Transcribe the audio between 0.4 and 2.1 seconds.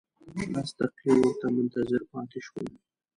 لس دقیقې ورته منتظر